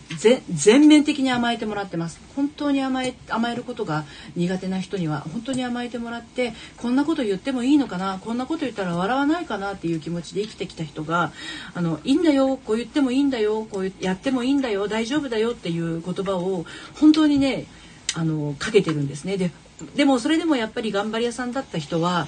[0.51, 2.21] 全面的に甘えてもらってます。
[2.37, 4.05] 本当に甘え甘えることが
[4.37, 11.33] 苦手な人には本当に甘えてもらってこんなこと言ってもいいのかなこんなこと言ったら笑わないかなっていう気持ちで生きてきた人が
[11.75, 16.65] あのいいんだよこう言ってもいいんだよこうやってもいいんだよ大丈夫だよっていう言葉を
[17.01, 17.67] 本当にね
[18.15, 19.37] あのかけてるんですね。
[19.37, 19.51] で
[19.95, 22.27] でもそれでもやっぱり頑張り屋さんだった人は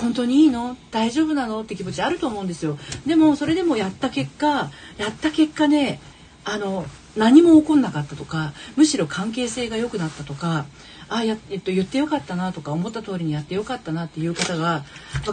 [0.00, 0.76] 本当にいいの？
[0.90, 1.62] 大丈夫なの？
[1.62, 6.00] って気持ちあると思うんですよでもそれでもやった結果やった結果ね
[6.44, 6.84] あの
[7.16, 10.66] 何も起こんなかったとかむしろ関係性が良くなったとか
[11.08, 14.84] あや、えっと、言ってよかったなとか思った通りにやってよかったなっていう方が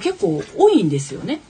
[0.01, 1.41] 結構多いんですよね。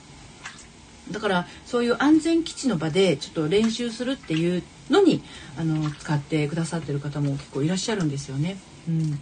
[1.12, 5.22] だからそういう安全基地の場でちょっと練習するっていうのに
[5.60, 8.58] あの使ってくださってる方も結構いらっしゃるんですよね。
[8.88, 9.22] うん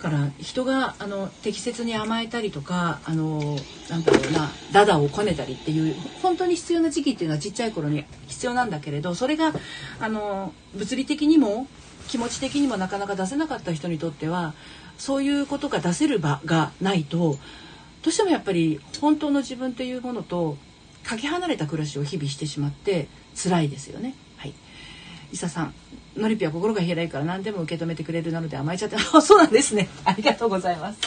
[0.00, 3.56] から人があの適切に甘えたりとかあの
[3.88, 9.52] なんだろうなダダをこねたりっていう本当に必要な時期っていうのはちっちゃい頃に必要なんだけれどそれが
[10.00, 11.68] あの物理的にも
[12.08, 14.54] 気持ち的にもなかなか出せなかった人にとっては
[14.98, 17.38] そういうことが出せる場がないと
[18.02, 20.56] どうしてもやっぱり本当の自分というものと
[21.04, 24.14] かけ離れた暮らしを日々してしまって辛いですよね。
[25.30, 25.74] い、伊佐さん
[26.16, 29.88] のりぴは心が広いから何でも受け止めてくれるなので甘えちゃって あそうなんですね。
[30.04, 30.98] ありがとうございます。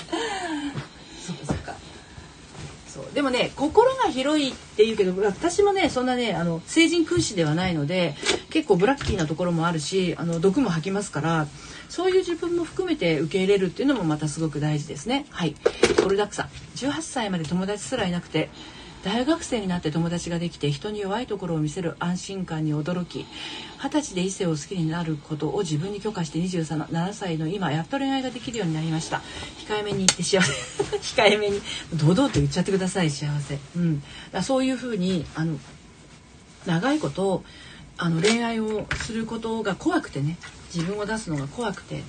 [1.26, 1.46] そうか。
[1.46, 1.58] そう。
[1.58, 1.76] か
[2.94, 8.16] そうでもね心が広いっていうけど私もねそんなねあの成人君子ではないので
[8.52, 11.48] 結構ブラッキーなところもあるしあの毒も吐きますから
[11.90, 15.26] そういう自分も含めて受け入れるっていうのもまたすごく大事ですね。
[15.32, 15.56] はい。
[16.04, 16.50] コルダックさん。
[16.76, 18.50] 18歳まで友達すらいなくて
[19.04, 23.26] 大学生になって友達ができて人に弱いところを見せる安心感に驚き
[23.82, 29.22] 二十歳で異性を好きになることを自分に許可して27歳の今やっと恋愛ができるようになりました。
[29.68, 30.54] 控えめに言って幸せ。
[30.98, 31.62] 控えめに。
[31.94, 35.58] 堂々と言っちゃってください幸せ、うん、だそういうふうにあの
[36.66, 37.44] 長いこと
[37.98, 40.38] あの恋愛をすることが怖くてね
[40.74, 42.04] 自分を出すのが怖くて、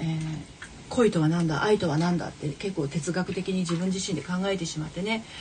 [0.00, 0.49] えー
[0.90, 5.24] 恋とは何だ愛とは何だって結構哲学的に自分自身で考えてしまってね。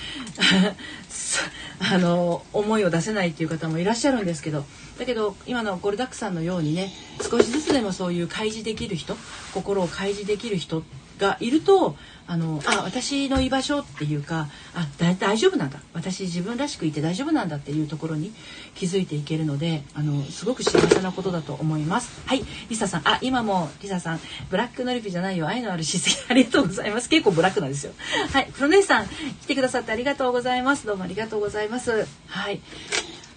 [1.82, 4.66] あの思いを出せないっていう方もいらっしゃるんですけど。
[5.00, 9.16] だけど今のゴルダックさんのようにね少しずつでもそういう開示できる人
[9.54, 10.84] 心を開示できる人
[11.20, 11.96] がいると
[12.28, 14.88] あのあ私の居場所っていうかあ
[15.20, 15.80] 大丈夫なんだ。
[15.94, 18.32] 私自分らしくいて大丈夫なんだっていうところに
[18.76, 22.22] 気づいていけるのであのすごく幸せなことだと思います。
[22.26, 23.02] はいリサさん。
[23.08, 25.48] あ今もリサさんブラックノリピじゃないよ。
[25.48, 27.10] 愛のある姿勢ありがとうございます。
[27.10, 27.94] 結構ブラックなんですよ。
[28.32, 30.86] はいプロネさん来てくださってありがとうございます。
[30.86, 32.08] どうもありがとうございます。
[32.28, 32.62] はい。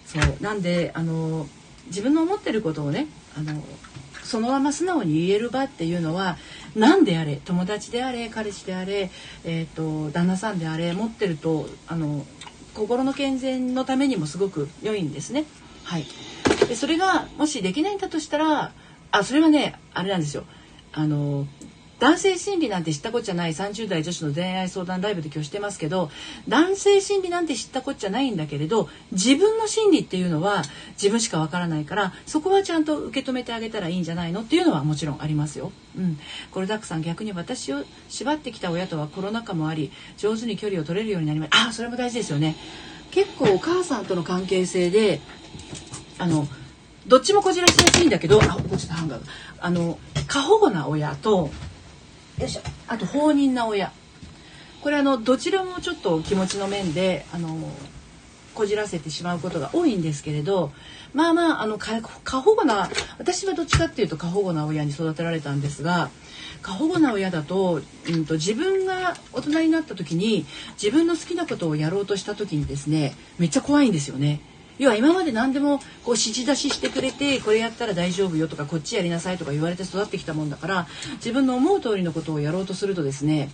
[0.07, 1.49] そうなんであの
[1.87, 3.63] 自分の思ってることをねあの
[4.23, 6.37] そのまま素直に言える場っていうのは
[6.75, 9.11] 何であれ友達であれ彼氏であれ、
[9.45, 12.25] えーと、旦那さんであれ持ってるとあの
[12.75, 15.45] 心の健全のためにもすごく良いんですね。
[15.85, 16.07] はい、
[16.69, 18.73] でそれがもしできないんだとしたら
[19.11, 20.45] あそれはねあれなんですよ
[20.93, 21.47] あの
[22.03, 26.11] 男性心理なんて知ったこっちゃない30代女子の恋愛相談ライブで今日してますけど
[26.49, 35.71] 男性心理なんて知ったこっちゃないんだけれど自分の心理っていうのは自分しかわからないからそこはちゃんと受け止めてあげたらいいんじゃないのっていうのはもちろんありますよ。
[35.97, 36.19] うん、
[36.51, 41.69] これだくさん逆に私を縛ってきた親とはコロナ禍もあり上手に距離を取れるようになりました。
[41.69, 42.57] あそれも大事ですよね。
[43.13, 45.21] 結構お母さんとの関係性で
[46.19, 46.49] あの
[47.07, 49.23] どっちもこじらしやすいんだけどあ落ちたハンガー。
[49.61, 51.51] あの過保護な親と
[52.43, 53.93] よいしょあと放任な親
[54.83, 57.57] これあのどちらもちょっと気持ちの面であの
[58.53, 60.73] こじらせてしまうことが多いんですけれど
[61.15, 62.01] まあまああの過
[62.41, 66.11] 保護な私はどっちかっていうと過保護な親に育てられたんですが
[66.63, 70.45] 過保護な親だと,、うんと、自分が大人になった時に
[70.83, 74.41] 自分の好きなことをやろうとした時にですねめっちゃ怖いんですよね。
[74.83, 83.49] 要は今まで何でもこう指示出ししてくれてこれやったら大丈夫よとかこっちやりなさいとか言われて育ってきたもんだから自分の思う通りのことをやろうとするとですね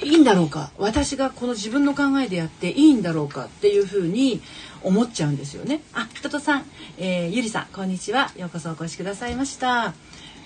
[0.00, 4.40] いいんだろうか私がこの自分の考えでやっていいんだろうかっていうふうに
[4.82, 5.82] 思っちゃうんですよね。
[5.92, 6.64] あ、人とさん、
[6.96, 8.30] えー、ゆりさん、こんにちは。
[8.34, 9.92] ようこそお越しくださいました。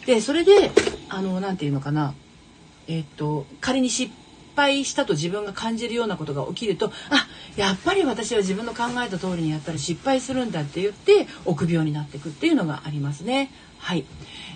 [0.07, 0.73] で、それで、
[1.09, 2.15] あの、なんていうのかな。
[2.89, 4.13] えー、っと、仮に失
[4.55, 13.51] 敗したと自分が感じるようなことが起きると、あ、やっぱり私は自分の考えた通りにやったら失敗するんだって言って、臆病になっていくっていうのがありますね。
[13.79, 14.05] はい。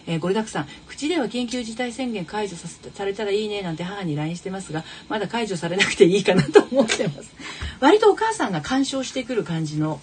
[0.08, 7.30] えー、ゴリダクさん口では緊急事態宣言解除させされたらいいねなんて母に LINE してますがまだ解除されなくていいかなと思ってます
[7.78, 10.00] 割とお母さんが干渉してくる感じの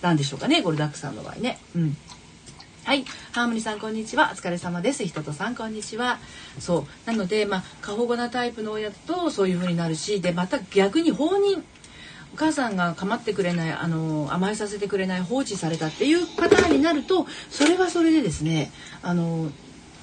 [0.00, 1.96] なんでしょうかねゴリダックさんの場合ねうん
[2.86, 3.04] はい。
[3.32, 4.30] ハーモニーさん、こんにちは。
[4.32, 5.04] お疲れ様です。
[5.04, 6.20] ひととさん、こんにちは。
[6.60, 7.10] そう。
[7.10, 11.64] なので、まあ、過保護なタイプの親だとそういう風になるし、で、また逆に放任。
[12.32, 18.70] お母さんが構ってくれないあの甘えさせてくれない放置されたっていうパターンになるとそれはそれでですね
[19.00, 19.50] あの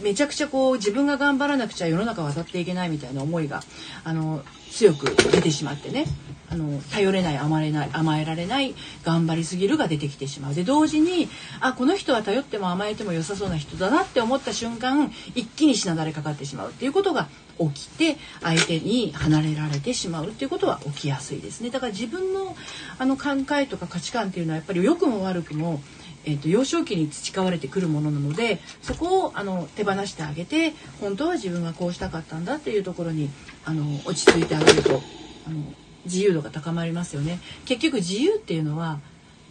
[0.02, 3.62] めちゃくちゃこう自分が頑張らなくちゃ世の中渡っていけないみたいな思いが
[4.04, 4.42] あの
[4.72, 6.06] 強く出てしまってね
[6.54, 10.54] あの頼れない甘えない甘えられない頑張りすぎるが出てきてしまう。
[10.54, 11.28] で同時に
[11.60, 16.70] あこの人は頼っても甘えても良さそうな人だなって思った瞬間一気にしなだれかかってしまう。
[16.70, 20.28] っていうことが起きて相手に離れられてしまう。
[20.28, 21.72] っていうことは起きやすいですね。
[21.72, 22.56] だから自分の
[23.00, 25.82] あの考えとか価値観っていうのはやっぱり良くも悪くも
[26.26, 33.30] えーと、幼少期に培われてくるものなのでそこをあの手放してあげて本当は自分がこうしたかったんだっていうところに
[33.66, 35.02] あの落ち着いてあげると
[35.46, 35.62] あの
[36.06, 37.40] 自由度が高まりますよね。
[37.66, 39.00] 結局自由っていうのは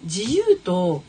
[0.04, 1.02] 自由と,、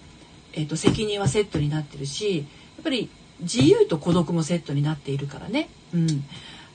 [0.53, 2.43] えーと、責任はセットになってるしや
[2.81, 3.09] っぱり
[3.41, 5.69] 自由と孤独もセットになっているからね。
[5.93, 6.23] うん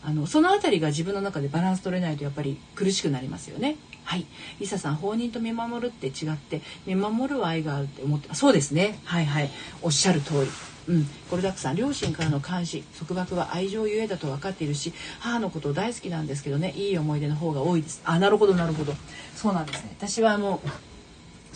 [0.05, 3.77] あのその辺りが自分の中でバランス取れないとやっぱり苦しくなりますよね。
[4.05, 4.25] はい、
[4.59, 8.99] リサさん放任と見守るって違って見守るは愛があるって思ってそうですね。
[9.05, 9.51] はいはい。
[9.83, 10.51] おっしゃる通り。
[10.89, 16.73] うん、これだくさん両親からの監視束縛は愛情ゆえだと分かっているし母のことを大好きなんですけどね。
[16.77, 18.01] いい思い出の方が多いです。
[18.05, 18.95] あなるほどなるほど。
[19.35, 19.95] そうなんですね。
[19.99, 20.69] 私はもう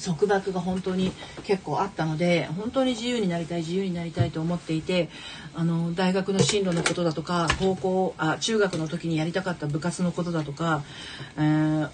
[0.01, 1.13] 束縛が本当に
[1.45, 5.09] 結構あったので本当に自由になりたい自由になりたいと思っていて
[5.55, 10.83] あの大学の進路のことだとか高校あ中学の時にやりたかった部活のことだとか、
[11.37, 11.91] えー、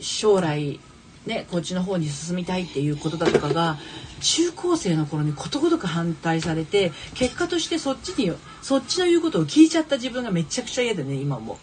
[0.00, 0.80] 将来
[1.26, 3.78] ね、こっちの方に進みたいっていうことだとかが
[4.20, 8.30] 中高生の頃にことごとく反対されて結果としてそっちに
[8.60, 11.58] そっちの言うことを聞いちゃった自分がめちゃくちゃ嫌でね今も。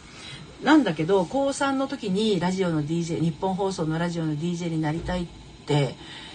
[0.64, 5.41] なんだけど高3の時にラジオの DJ 日本放送のラジオの DJ になりたいって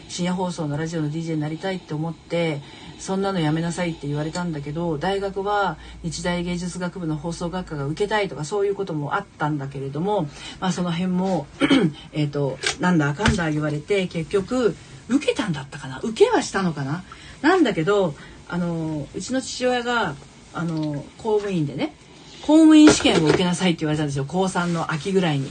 [0.09, 2.61] 深夜放送のラジオの DJ になりたいって思って
[2.99, 10.29] そんなのやめなさいって言われたんだけど大学は日大芸術学部の放送学科が受けたいとかそういうこともあったんだけれども、
[10.61, 11.47] まあ、その辺も
[12.13, 14.77] えっとなんだかんだ言われて結局
[15.09, 16.01] 受けたんだったかな？
[16.03, 17.05] 受けはしたのかな？
[17.43, 18.15] なんだけど
[18.49, 20.15] あのうちの父親が
[20.55, 21.95] あの公務員でね
[22.43, 24.25] 公務員試験を受けなさいって言われたんですよ。
[24.27, 25.51] 高3の秋ぐらいに。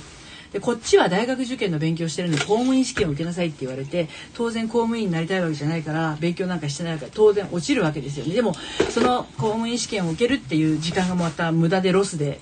[0.55, 8.33] でこっちは大学受験の勉強してるのに公務員試験を受けなさいって言われて当然公務員になりたいわけじゃないから勉強なんかしてないから当然落ちるわけですよね。
[8.33, 8.55] でも
[8.87, 12.39] その公務員試験を受けるっていう時間がまた無駄でロスで。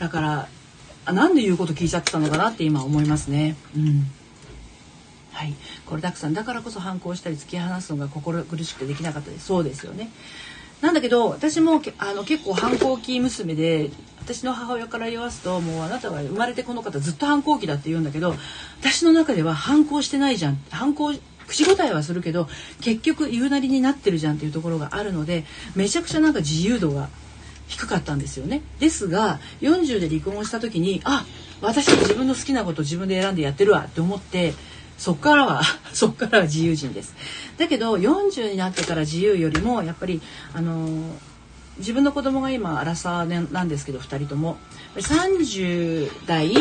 [0.00, 0.48] だから
[1.04, 3.54] あなんで言うこと聞いちゃってたのかなって今思いますね。
[3.76, 4.06] うん。
[5.32, 5.52] はい、
[5.84, 9.44] これたくさんだからこそ反抗したり突き放すのが心苦しくてできなかったです。
[9.44, 10.08] そうですよね。
[10.82, 13.90] なんだけど私もあの結構反抗期娘で
[14.20, 18.34] 私の母親から言わすともうあなたは生まれてこの方ずっと反抗期だって言うんだけど
[18.80, 20.58] 私の中では反抗してないじゃん。
[20.70, 21.14] 反抗
[21.46, 22.48] 口答えはするけど
[22.80, 27.08] 結局言うなりになってるじゃんっていうところがあるのでめちゃくちゃなんか自由度が
[27.68, 28.62] 低かったんですよね。
[28.80, 31.24] ですが40で離婚をした時にあ
[31.60, 34.54] 私自分の好きなこと自分で選んでやってるわって思って
[35.02, 35.62] そっからは
[35.92, 37.16] そっからは自由人です。
[37.58, 40.22] だけど40になってから自由よりもやっぱり
[40.54, 40.86] あの
[41.78, 44.58] 自分の子供が今アラサーなんですけど2人とも
[44.94, 46.54] 30代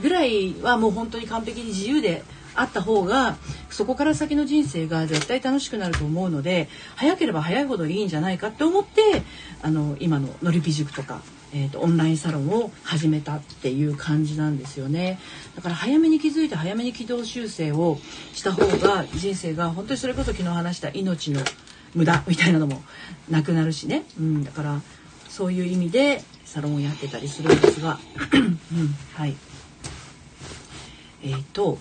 [0.00, 2.22] ぐらいはもう本当に完璧に自由で
[2.54, 3.36] あった方が
[3.68, 9.24] そこから先の人生が絶対楽しくなると思うので早ければ早いほどいいんじゃないかって思って
[9.60, 11.20] あの今ののりぴ塾とか
[11.54, 15.18] えーと、オンラインサロンを始めたっていう感じなんですよね。
[15.54, 17.98] だから早めに気づいて早めに軌道修正を
[18.32, 21.40] した方が人生が本当にそれこそ昨日話した命の
[21.94, 22.82] 無駄みたいなのも
[23.28, 24.80] なくなるしね、うん、だから
[25.28, 27.98] そういう意味でサロンをやってたりするんですが、
[28.32, 28.58] うん、
[29.14, 29.36] はい。
[31.24, 31.78] えっ、ー、と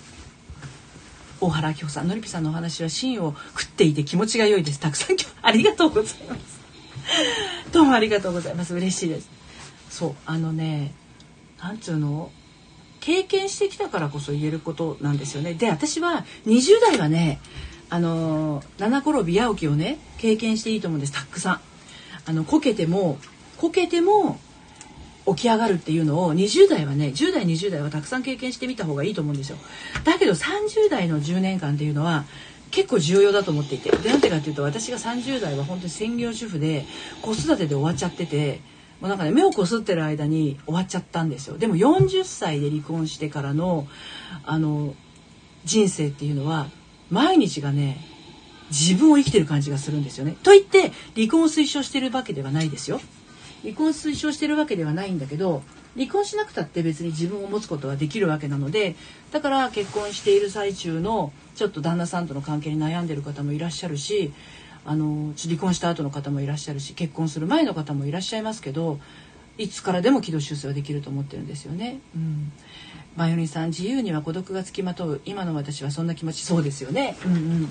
[1.39, 4.79] 大原明子さんのりぴさんのお話は芯を食っていて気持ちが良いです。
[4.79, 6.59] たくさんありがとうございます。
[7.71, 8.75] どうもありがとうございます。
[8.75, 9.40] 嬉しいです。
[10.01, 10.95] そうあのね
[11.61, 12.31] なんつうの？
[13.01, 15.53] 経験してきたからこそ言えることなんですよね。
[15.53, 17.39] で私は20代はね
[17.89, 21.13] あの七転び八起きをね経験していいと思うんです。
[21.13, 21.61] たくさん。
[22.25, 23.19] あのこけても
[23.57, 24.39] こけても
[25.27, 29.57] 起き上がるっていうのを20代はね10代20代はたくさん経験してみた方がいいと思うんですよ。
[30.03, 32.25] だけど30代の10年間っていうのは
[32.71, 33.91] 結構重要だと思っていて。
[33.91, 36.85] でなんてかっていうと私が30代は本当に専業主婦で
[37.21, 38.61] 子育てで終わっちゃってて
[39.07, 43.87] うなんかね目をこすってる間に終わっちゃったんですよでも40歳で離婚してからの
[44.45, 44.95] あの
[45.65, 46.67] 人生っていうのは
[47.09, 47.97] 毎日がね
[48.69, 50.37] 自分を生きてる感じがするんですよね。
[50.43, 53.01] と言って離婚を推奨してるわけではないですよ。
[53.63, 55.61] 離婚を推奨してるわけではないんだけど
[55.95, 58.95] 離婚しなくたって別に自分を持つことはできるわけなので
[59.31, 64.33] だから結婚している最中のちょっと旦那さんとの関係に悩んでる方もいらっしゃるし
[64.85, 68.99] あの離婚した後の方もいらっしゃるし結婚する前の方もいらっしゃいますけど
[69.57, 71.99] いつからでも軌道修正はできると思ってるんですよね。
[72.15, 72.51] うん
[73.17, 77.17] バイオリンさん自由には孤独がつきまとう今の私はそんな気持ちそうですよね。
[77.25, 77.69] うんうん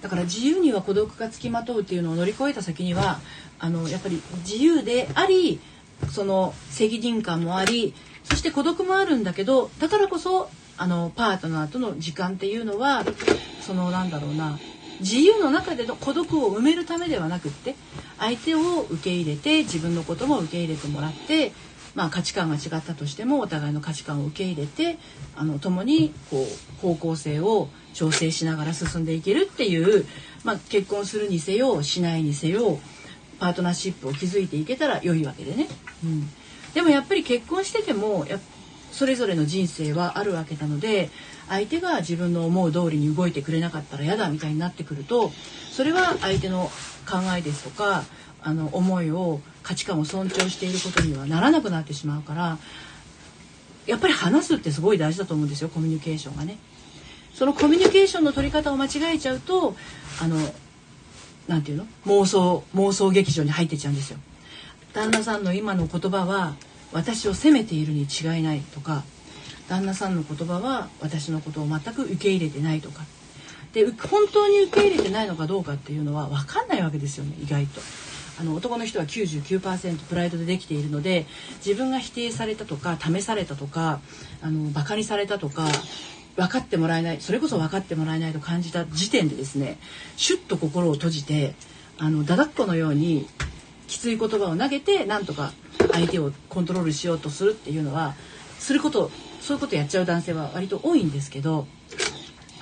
[0.00, 3.20] だから自由には孤独がつきまとうっていうのを乗り越えた先には
[3.58, 5.60] あのやっぱり自由であり
[6.10, 13.02] その責任感もありそして孤独もあるんだけどだからこそあのパートナーとの時間っていうのは
[13.62, 14.58] そのなんだろうな
[15.00, 17.74] 自由の中での孤独を埋めるためではなくって
[18.18, 21.52] 相手を受け入れて自分のことも受け入れてもらって
[21.94, 24.98] まあ、価値観が違ったとしてもお互いの価値観を受け入れて
[25.36, 30.04] あの共にこう方向性を調整しながら進んでいけるっていう、
[30.42, 32.78] まあ、結婚するにせよしないにせよ
[33.38, 35.68] パートナーシップを築いていけたら良いわけでね。
[36.04, 36.28] うん、
[36.72, 38.38] でもやっぱり結婚しててもや
[38.90, 41.10] それぞれの人生はあるわけなので
[41.48, 45.30] 相手が自分の思う通りに動いてくれなかったら嫌だみたいになってくると
[45.70, 46.70] それは相手の
[47.08, 48.04] 考えですとか
[48.42, 52.58] あの思いを価値観を尊重していることにはならなくなってしまうから
[53.86, 56.56] やっぱり話すってすごい大事だと思うんですよコミュニケーションがね。
[57.34, 59.74] そのコミュニケーションの取り方を間違えちゃうと
[60.22, 60.36] あの
[61.48, 61.86] なんていうの？
[62.06, 64.18] 妄想妄想劇場に入ってちゃうんですよ。
[64.92, 66.54] 旦那さんの今の言葉は
[66.92, 69.02] 私を責めているに違いないとか
[69.68, 73.02] 旦那さんの言葉は私のことを全く受け入れてないとか
[73.72, 77.80] で本当に受け入れてないのかどうかっていうのは分かんないわけですよね意外と。
[78.36, 81.26] あの男の人は99%プライドでできているので
[81.64, 84.00] 自分が否定されたとか試されたとか
[84.42, 85.68] あのバカにされたとか
[86.36, 89.78] 分かってもらえないそれこそ分かってもらえないと感じた時点でですね
[90.16, 91.54] シュッと心を閉じて
[91.98, 93.28] あのだだっこのように
[93.86, 95.52] きつい言葉を投げてなんとか
[95.92, 98.14] 相手をコントロールしようとするっていうのは
[98.58, 99.12] すること
[99.44, 101.66] そういうことやっちゃう男性は割と多いんですけど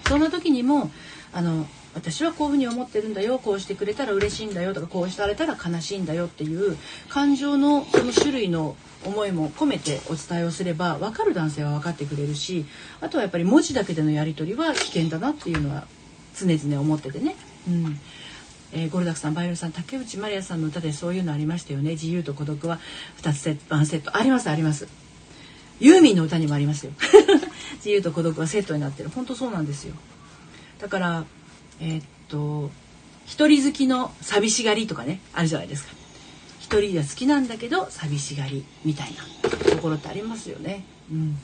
[0.08, 0.90] そんな時にも
[1.32, 1.64] あの
[1.94, 6.76] 私はこういうふうに思ってるんだよこうしてくれたら嬉しいんだよとかこうされたら悲しいんだよっていう
[7.08, 12.66] 感情のその種類の思いも込めてお伝えをすれば分かる男性は分かってくれるし
[13.00, 15.86] あとはやっぱり文字だけでのやり取りは危険だなっていうのは
[16.34, 17.36] 常々思っててね。
[17.68, 18.00] うん。
[18.74, 21.90] えー、ゴルダクさんバイオリンさん竹内まりやさんの歌でそういうのありましたよね。
[21.90, 22.80] 自由と孤独は
[23.20, 24.16] 2つセットセット。
[24.16, 25.01] ありますあります。
[25.82, 26.92] ユーミンの歌にもありますよ。
[27.76, 29.10] 自由と孤独はセットになってる。
[29.10, 29.94] 本当そうなんですよ。
[30.80, 31.24] だから
[31.80, 32.70] えー、っと
[33.26, 35.92] 一人好きの寂しがりとかねあるじゃないですか。
[36.60, 40.84] 一人が好きなんだけど寂しがりみたいなところってありますよね。
[41.10, 41.36] うん、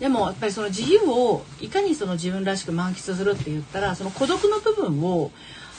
[0.00, 5.30] でもやっぱりその自由をいかにその自分らしく満喫するって言ったらその孤独の部分を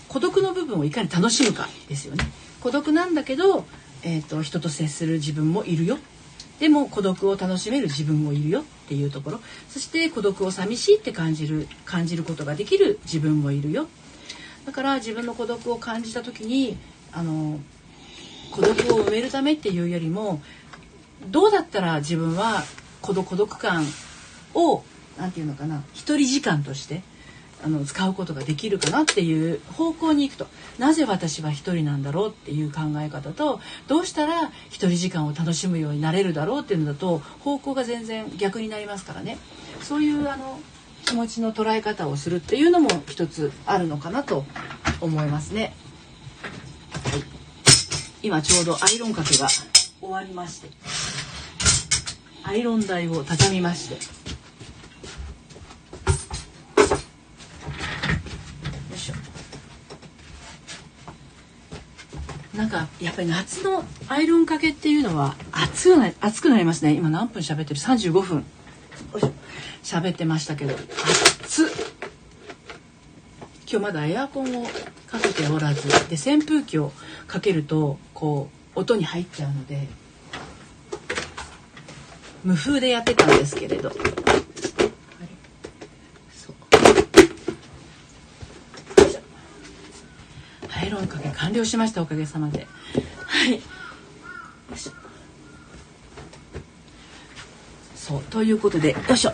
[0.08, 2.26] 孤独の部分をいかに楽しむかですよね。
[2.62, 3.66] 孤独なんだけど、
[4.02, 6.00] えーと、と人と接する自分もいるよ。
[6.60, 9.40] でも孤独を楽しめる自分もいるよっていうところ。
[9.70, 13.88] そして孤独を寂しいって感じる感じることができる自分もいるよ。
[14.66, 16.78] だから自分の孤独を感じた時に
[17.12, 17.60] あの
[18.52, 20.42] 孤独を埋めるためっていうよりも
[21.28, 22.64] どうだったら自分は
[23.02, 23.86] 孤独孤独感
[24.54, 24.84] を
[25.18, 27.02] 何て言うのかな一人時間として
[27.64, 30.48] あの使うことができるかなっていう方向に行くと
[30.78, 39.38] なぜ私は一人なんだろうっていう考え方とどうしたら一人時間を楽しむようになれるだろうっていうのだと方向が全然逆になりますからね。
[39.82, 40.60] そういうあの
[41.06, 44.46] 気持ちの捉え方をするっていうのも一つあるのかなと
[45.02, 45.74] 思いますね。
[46.92, 47.24] はい。
[48.24, 51.16] 今ちょうどアイロンかけが終わりまして。
[52.48, 54.00] アイロン台を畳みましてよ
[58.94, 59.16] いしょ
[62.56, 66.94] なんかやっぱり夏のアイロンかけっていうのは暑くな暑くなりますね。
[66.94, 68.46] 今何分喋ってる？35分。
[69.84, 70.74] 喋ってましたけど
[71.44, 71.68] 暑っ。
[73.70, 74.66] 今日まだエアコンを
[75.08, 76.92] かけておらずで扇風機を
[77.28, 79.88] かけるとこう音に入っちゃうので
[82.44, 83.98] 無風でやってたんですけれど、はい、
[90.84, 92.66] アイロンかけ完了しましたおかげさまで。
[93.28, 93.62] はい。
[97.96, 99.34] そうということでよいしょ。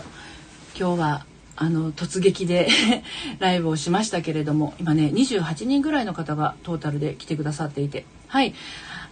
[0.78, 2.68] 今日はあの突撃で
[3.40, 8.04] ライブをしましたけれども今ね28人ぐらいの方がトータルで来てくださっていて。
[8.28, 8.54] はい。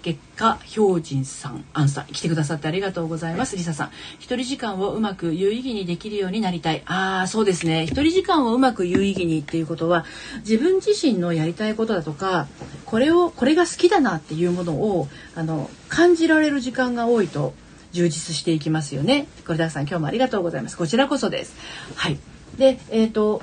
[0.02, 3.56] 月下標準さん、アンさん、来てくださってありがとうございます。
[3.56, 6.82] リサさん、一人時間をうまく有意義にできるようになりたい。
[6.86, 7.84] ああ、そうですね。
[7.84, 10.06] 一人時間をうまく有意義にっていうことは、
[10.38, 12.48] 自分自身のやりたいことだとか、
[12.90, 17.54] これを、これが好きだなっていうものを、あの、感じられる時間が多いと、
[17.92, 19.26] 充実していきますよね。
[19.46, 20.76] これださん、今日もありがとうございます。
[20.76, 21.54] こちらこそです。
[21.94, 22.18] はい。
[22.58, 23.42] で、えっ、ー、と、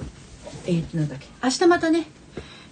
[0.66, 1.28] えっ、ー、と、なんだっけ。
[1.44, 2.08] 明日またね、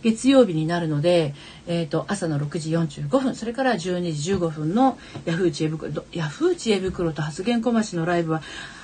[0.03, 1.34] 月曜日になるので、
[1.65, 8.43] えーと、朝の6時45分それから12時15分のヤフー知恵袋ヤフー知恵袋と発言小町のライブは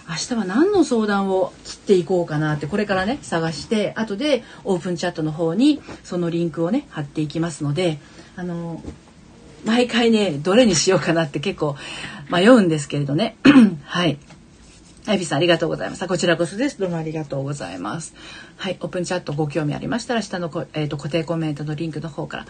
[0.09, 7.99] 明日は何の相談を切っていこうかなってこれからね探して後でオープンチャットの方にそのリンクをね貼っていきますので
[8.35, 8.81] あの
[9.65, 11.75] 毎回ねどれにしようかなって結構
[12.31, 13.37] 迷うんですけれどね
[13.85, 14.17] はい
[15.07, 16.07] アイビさんありがとうございます。
[16.07, 16.79] こちらこそです。
[16.79, 18.13] どうもありがとうございます。
[18.55, 22.45] はい、オープンチャットご興味ありましたら下のこ、えーと、固定コメントのリンクの方から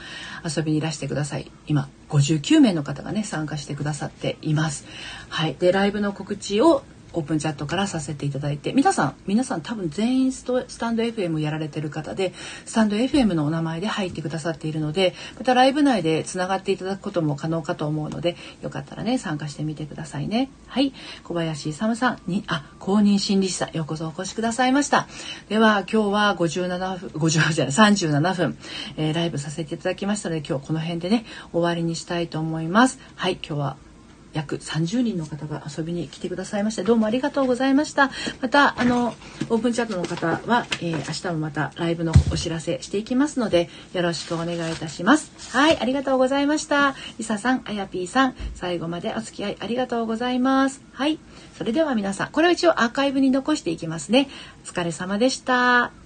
[0.46, 1.50] 遊びにいらしてください。
[1.68, 4.86] 今59名の方がね参加してくださっています。
[5.30, 6.84] はい、でライブの告知を
[7.14, 10.44] オープンチャットからさせていただいて皆さん皆さん多分全員ス
[10.78, 12.34] タンド FM やられてる方で
[12.66, 20.50] スタンド FM のお名前で入ってくださっているのでまたライブ内でつながっていただくことも可能かと思うのでよかったらね参加してみてくださいね。
[20.68, 20.94] はい。
[21.24, 25.08] 小林勇さんにあ公認心理師さんようこそお越しくださいました。
[25.50, 28.58] では今日は57分50じゃない37分、
[28.98, 33.00] えー、ライブさせていただきましたので今日この辺でね終わりにしたいと思います。
[33.16, 33.91] はい今日は
[34.34, 38.12] 約30人の方が遊びに来てくださいましてどうもありがとうございました。
[38.42, 39.14] またあの
[39.50, 45.32] オープンチャットの方は、えー、明日もまたライブのお知らせしていきますのでよろしくお願いいたします。
[45.56, 46.96] はいありがとうございました。
[47.18, 50.82] りささんあやぴーさん最後までお付き合いありがとうございます。
[50.94, 51.20] はい
[51.58, 54.30] それでは皆さんこれを一応アーカイブに残していきますね。
[54.66, 56.01] お疲れ様でした。